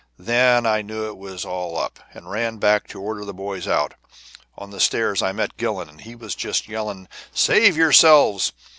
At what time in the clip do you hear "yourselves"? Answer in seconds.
7.77-8.51